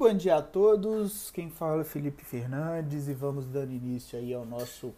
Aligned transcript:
bom 0.00 0.14
dia 0.14 0.36
a 0.36 0.42
todos. 0.42 1.30
Quem 1.30 1.50
fala 1.50 1.82
é 1.82 1.84
Felipe 1.84 2.24
Fernandes 2.24 3.06
e 3.06 3.12
vamos 3.12 3.46
dando 3.46 3.70
início 3.70 4.18
aí 4.18 4.32
ao 4.32 4.46
nosso 4.46 4.94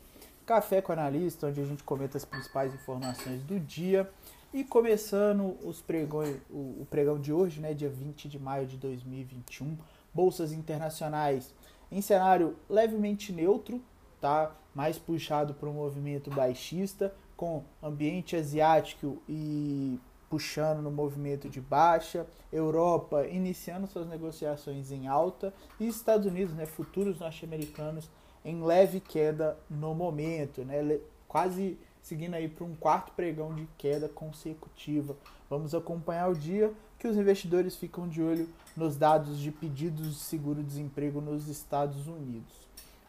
Café 0.47 0.81
com 0.81 0.93
Analista, 0.93 1.49
onde 1.49 1.61
a 1.61 1.65
gente 1.65 1.83
comenta 1.83 2.17
as 2.17 2.25
principais 2.25 2.73
informações 2.73 3.43
do 3.43 3.59
dia. 3.59 4.09
E 4.55 4.63
começando 4.63 5.57
os 5.67 5.83
pregões, 5.83 6.37
o, 6.49 6.87
pregão 6.89 7.19
de 7.19 7.33
hoje, 7.33 7.61
né, 7.61 7.75
dia 7.75 7.89
20 7.89 8.29
de 8.29 8.39
maio 8.39 8.65
de 8.65 8.77
2021, 8.77 9.77
bolsas 10.15 10.53
internacionais 10.53 11.53
em 11.91 12.01
cenário 12.01 12.57
levemente 12.71 13.33
neutro, 13.33 13.83
tá? 14.21 14.55
Mais 14.73 15.01
puxado 15.01 15.53
para 15.53 15.69
um 15.69 15.75
movimento 15.75 16.31
baixista, 16.31 17.13
com 17.37 17.65
ambiente 17.83 18.37
asiático 18.37 19.21
e 19.29 19.99
puxando 20.33 20.81
no 20.81 20.91
movimento 20.91 21.47
de 21.47 21.61
baixa, 21.61 22.27
Europa 22.51 23.27
iniciando 23.27 23.87
suas 23.87 24.09
negociações 24.09 24.91
em 24.91 25.07
alta 25.07 25.53
e 25.79 25.87
Estados 25.87 26.27
Unidos, 26.27 26.55
né, 26.55 26.65
futuros 26.65 27.21
norte-americanos 27.21 28.09
em 28.43 28.65
leve 28.65 28.99
queda 28.99 29.59
no 29.69 29.95
momento, 29.95 30.65
né, 30.65 30.99
quase 31.29 31.77
seguindo 32.01 32.33
aí 32.33 32.49
para 32.49 32.65
um 32.65 32.75
quarto 32.75 33.13
pregão 33.13 33.55
de 33.55 33.69
queda 33.77 34.09
consecutiva. 34.09 35.15
Vamos 35.51 35.75
acompanhar 35.75 36.31
o 36.31 36.35
dia 36.35 36.73
que 36.99 37.07
os 37.07 37.19
investidores 37.19 37.77
ficam 37.77 38.09
de 38.09 38.23
olho 38.23 38.49
nos 38.75 38.97
dados 38.97 39.39
de 39.39 39.51
pedidos 39.51 40.15
de 40.15 40.15
seguro-desemprego 40.15 41.21
nos 41.21 41.47
Estados 41.47 42.07
Unidos. 42.07 42.55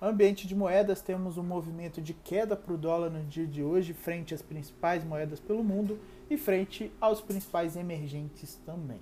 Ambiente 0.05 0.45
de 0.45 0.53
moedas, 0.53 1.01
temos 1.01 1.37
um 1.37 1.43
movimento 1.43 2.01
de 2.01 2.13
queda 2.13 2.57
para 2.57 2.73
o 2.73 2.77
dólar 2.77 3.09
no 3.09 3.23
dia 3.23 3.47
de 3.47 3.63
hoje, 3.63 3.93
frente 3.93 4.33
às 4.33 4.41
principais 4.41 5.01
moedas 5.01 5.39
pelo 5.39 5.63
mundo 5.63 5.97
e 6.29 6.35
frente 6.35 6.91
aos 6.99 7.21
principais 7.21 7.77
emergentes 7.77 8.59
também. 8.65 8.99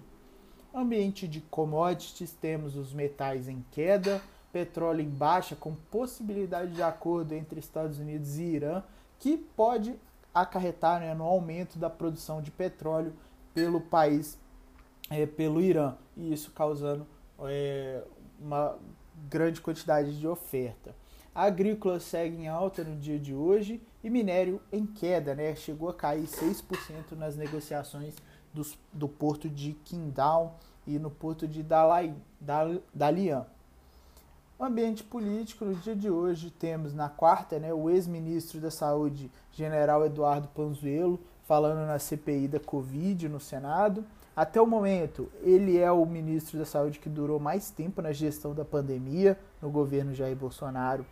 Ambiente 0.72 1.28
de 1.28 1.42
commodities, 1.42 2.34
temos 2.34 2.76
os 2.76 2.94
metais 2.94 3.48
em 3.48 3.66
queda, 3.72 4.22
petróleo 4.54 5.02
em 5.02 5.10
baixa, 5.10 5.56
com 5.56 5.74
possibilidade 5.90 6.72
de 6.76 6.84
acordo 6.84 7.34
entre 7.34 7.60
Estados 7.60 7.98
Unidos 7.98 8.38
e 8.38 8.44
Irã, 8.44 8.84
que 9.18 9.38
pode 9.38 9.96
acarretar 10.32 11.00
né, 11.00 11.16
no 11.16 11.24
aumento 11.24 11.80
da 11.80 11.90
produção 11.90 12.44
de 12.44 12.52
petróleo 12.52 13.12
pelo 13.56 13.82
país, 13.82 14.38
é, 15.10 15.26
pelo 15.26 15.62
Irã, 15.62 15.96
e 16.16 16.32
isso 16.32 16.52
causando 16.52 17.08
é, 17.40 18.04
uma 18.40 18.78
grande 19.30 19.62
quantidade 19.62 20.20
de 20.20 20.28
oferta. 20.28 20.96
A 21.34 21.44
agrícola 21.44 22.00
segue 22.00 22.44
em 22.44 22.48
alta 22.48 22.84
no 22.84 22.98
dia 22.98 23.18
de 23.18 23.34
hoje 23.34 23.82
e 24.04 24.10
minério 24.10 24.62
em 24.72 24.86
queda, 24.86 25.34
né? 25.34 25.56
Chegou 25.56 25.90
a 25.90 25.94
cair 25.94 26.26
6% 26.26 27.14
nas 27.18 27.38
negociações 27.38 28.16
dos, 28.54 28.78
do 28.92 29.08
porto 29.08 29.50
de 29.50 29.74
Qingdao 29.86 30.60
e 30.86 31.00
no 31.00 31.10
porto 31.10 31.48
de 31.48 31.64
Dalai, 31.64 32.14
Dal, 32.40 32.82
Dalian. 32.94 33.46
Ambiente 34.60 35.04
político, 35.04 35.66
no 35.66 35.74
dia 35.74 35.96
de 35.96 36.10
hoje 36.10 36.52
temos 36.52 36.94
na 36.94 37.10
quarta 37.10 37.58
né, 37.58 37.74
o 37.74 37.90
ex-ministro 37.90 38.60
da 38.60 38.70
Saúde, 38.70 39.32
general 39.52 40.06
Eduardo 40.06 40.50
Panzuelo, 40.50 41.20
falando 41.48 41.88
na 41.88 41.98
CPI 41.98 42.48
da 42.48 42.60
Covid 42.60 43.28
no 43.28 43.40
Senado. 43.40 44.06
Até 44.42 44.60
o 44.60 44.66
momento, 44.66 45.32
ele 45.44 45.78
é 45.78 45.92
o 45.92 46.04
ministro 46.04 46.58
da 46.58 46.66
Saúde 46.66 46.98
que 46.98 47.08
durou 47.08 47.40
mais 47.40 47.70
tempo 47.70 48.02
na 48.02 48.12
gestão 48.12 48.56
da 48.56 48.66
pandemia 48.66 49.38
no 49.62 49.70
governo 49.70 50.16
Jair 50.16 50.36
Bolsonaro. 50.36 51.06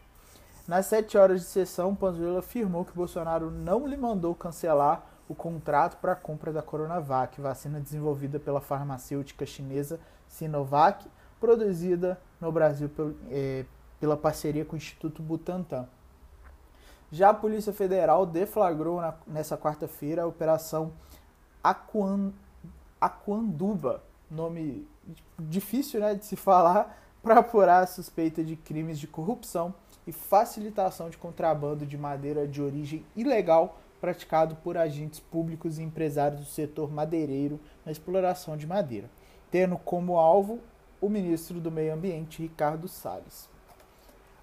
Nas 0.68 0.88
sete 0.88 1.16
horas 1.16 1.42
de 1.42 1.46
sessão, 1.46 1.94
Panzuelo 1.94 2.40
afirmou 2.40 2.84
que 2.84 2.92
Bolsonaro 2.92 3.52
não 3.52 3.86
lhe 3.86 3.96
mandou 3.96 4.34
cancelar 4.34 5.06
o 5.28 5.36
contrato 5.36 5.98
para 5.98 6.14
a 6.14 6.16
compra 6.16 6.52
da 6.52 6.64
Coronavac, 6.64 7.40
vacina 7.40 7.80
desenvolvida 7.80 8.40
pela 8.40 8.60
farmacêutica 8.60 9.46
chinesa 9.46 10.00
Sinovac, 10.28 11.06
produzida 11.40 12.20
no 12.42 12.52
Brasil 12.52 12.90
é, 13.30 13.64
pela 14.00 14.18
parceria 14.18 14.66
com 14.66 14.74
o 14.74 14.78
Instituto 14.78 15.22
Butantan. 15.22 15.88
Já 17.12 17.30
a 17.30 17.34
Polícia 17.36 17.72
Federal 17.72 18.26
deflagrou 18.26 19.00
nessa 19.28 19.56
quarta-feira 19.56 20.24
a 20.24 20.28
Operação 20.28 20.92
Aquan, 21.64 22.34
Aquanduba, 23.00 24.04
nome 24.30 24.88
difícil 25.38 26.00
né, 26.00 26.16
de 26.16 26.26
se 26.26 26.36
falar, 26.36 26.98
para 27.22 27.40
apurar 27.40 27.84
a 27.84 27.88
suspeita 27.88 28.44
de 28.44 28.56
crimes 28.56 28.98
de 28.98 29.08
corrupção 29.08 29.74
e 30.08 30.12
facilitação 30.12 31.10
de 31.10 31.18
contrabando 31.18 31.86
de 31.86 31.98
madeira 31.98 32.48
de 32.48 32.62
origem 32.62 33.06
ilegal 33.16 33.78
praticado 34.00 34.56
por 34.56 34.78
agentes 34.78 35.20
públicos 35.20 35.78
e 35.78 35.84
empresários 35.84 36.40
do 36.40 36.46
setor 36.46 36.90
madeireiro 36.92 37.60
na 37.86 37.92
exploração 37.92 38.56
de 38.56 38.66
madeira, 38.66 39.10
tendo 39.52 39.78
como 39.78 40.18
alvo 40.18 40.60
o 41.02 41.10
ministro 41.10 41.60
do 41.60 41.72
Meio 41.72 41.94
Ambiente, 41.94 42.42
Ricardo 42.42 42.88
Salles. 42.88 43.50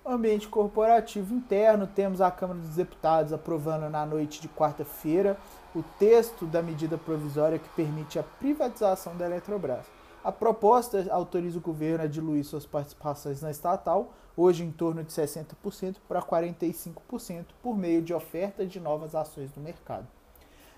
Ambiente 0.08 0.46
corporativo 0.46 1.34
interno, 1.34 1.84
temos 1.84 2.20
a 2.20 2.30
Câmara 2.30 2.60
dos 2.60 2.76
Deputados 2.76 3.32
aprovando 3.32 3.90
na 3.90 4.06
noite 4.06 4.40
de 4.40 4.48
quarta-feira 4.48 5.36
o 5.74 5.82
texto 5.98 6.46
da 6.46 6.62
medida 6.62 6.96
provisória 6.96 7.58
que 7.58 7.68
permite 7.70 8.16
a 8.16 8.22
privatização 8.22 9.16
da 9.16 9.26
Eletrobras. 9.26 9.84
A 10.22 10.30
proposta 10.30 11.04
autoriza 11.10 11.58
o 11.58 11.60
governo 11.60 12.04
a 12.04 12.06
diluir 12.06 12.44
suas 12.44 12.64
participações 12.64 13.42
na 13.42 13.50
estatal, 13.50 14.12
hoje 14.36 14.62
em 14.62 14.70
torno 14.70 15.02
de 15.02 15.12
60%, 15.12 15.96
para 16.06 16.22
45%, 16.22 17.46
por 17.60 17.76
meio 17.76 18.00
de 18.00 18.14
oferta 18.14 18.64
de 18.64 18.78
novas 18.78 19.12
ações 19.12 19.50
no 19.56 19.62
mercado. 19.62 20.06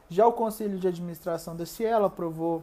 Já 0.08 0.26
o 0.26 0.32
Conselho 0.32 0.78
de 0.78 0.88
Administração 0.88 1.54
da 1.54 1.66
Cielo 1.66 2.06
aprovou 2.06 2.62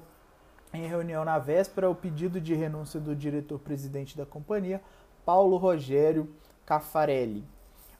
em 0.73 0.87
reunião 0.87 1.23
na 1.23 1.37
véspera 1.37 1.91
o 1.91 1.93
pedido 1.93 2.41
de 2.41 2.55
renúncia 2.55 2.99
do 2.99 3.15
diretor-presidente 3.15 4.17
da 4.17 4.25
companhia, 4.25 4.81
Paulo 5.23 5.57
Rogério 5.57 6.27
Caffarelli. 6.65 7.45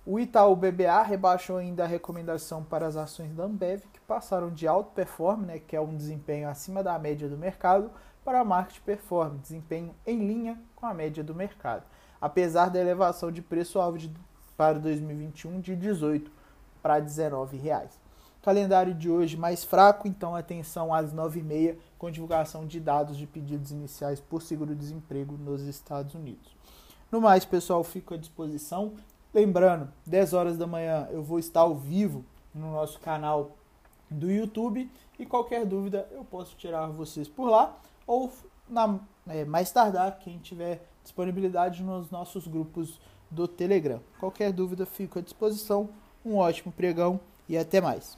O 0.06 0.20
Itaú 0.20 0.56
BBA 0.56 1.02
rebaixou 1.02 1.58
ainda 1.58 1.84
a 1.84 1.88
recomendação 1.88 2.64
para 2.64 2.86
as 2.86 2.96
ações 2.96 3.34
da 3.34 3.44
Ambev, 3.46 3.82
que 3.92 4.00
passaram 4.02 4.52
de 4.52 4.68
alto 4.68 4.92
performance, 4.92 5.48
né, 5.48 5.60
que 5.60 5.76
é 5.76 5.82
um 5.82 5.96
desempenho 5.96 6.48
acima 6.48 6.84
da 6.84 6.98
média 7.00 7.28
do 7.28 7.38
mercado, 7.38 7.90
para 8.24 8.44
market 8.44 8.80
performance, 8.82 9.42
desempenho 9.42 9.96
em 10.06 10.20
linha 10.20 10.62
com 10.76 10.86
a 10.86 10.94
média 10.94 11.24
do 11.24 11.34
mercado, 11.34 11.84
apesar 12.22 12.70
da 12.70 12.80
elevação 12.80 13.32
de 13.32 13.42
preço-alvo 13.42 13.98
para 14.56 14.80
2021 14.80 15.60
de 15.60 15.76
18 15.76 16.32
para 16.82 17.00
19 17.00 17.58
reais. 17.58 18.00
Calendário 18.44 18.94
de 18.94 19.10
hoje 19.10 19.36
mais 19.36 19.64
fraco, 19.64 20.08
então 20.08 20.36
atenção 20.36 20.94
às 20.94 21.12
9h30 21.12 21.78
com 21.98 22.12
divulgação 22.12 22.68
de 22.68 22.80
dados 22.80 23.18
de 23.18 23.26
pedidos 23.26 23.72
iniciais 23.72 24.20
por 24.20 24.44
seguro-desemprego 24.44 25.36
nos 25.36 25.64
Estados 25.64 26.14
Unidos. 26.14 26.55
No 27.16 27.22
mais, 27.22 27.46
pessoal, 27.46 27.82
fico 27.82 28.14
à 28.14 28.18
disposição. 28.18 28.92
Lembrando, 29.34 29.88
10 30.06 30.34
horas 30.34 30.58
da 30.58 30.68
manhã 30.68 31.08
eu 31.10 31.24
vou 31.24 31.40
estar 31.40 31.62
ao 31.62 31.74
vivo 31.74 32.26
no 32.54 32.74
nosso 32.74 33.00
canal 33.00 33.56
do 34.10 34.30
YouTube 34.30 34.92
e 35.18 35.26
qualquer 35.26 35.66
dúvida 35.66 36.06
eu 36.12 36.26
posso 36.26 36.58
tirar 36.58 36.88
vocês 36.88 37.30
por 37.30 37.50
lá 37.50 37.74
ou 38.06 38.30
na, 38.68 39.00
é, 39.30 39.46
mais 39.46 39.72
tardar, 39.72 40.20
quem 40.20 40.40
tiver 40.40 40.86
disponibilidade 41.04 41.82
nos 41.82 42.12
nossos 42.12 42.48
grupos 42.48 43.00
do 43.32 43.48
Telegram. 43.48 44.02
Qualquer 44.20 44.52
dúvida, 44.52 44.86
fico 44.86 45.18
à 45.18 45.22
disposição. 45.22 45.88
Um 46.26 46.36
ótimo 46.36 46.74
pregão 46.74 47.18
e 47.48 47.58
até 47.58 47.80
mais. 47.80 48.18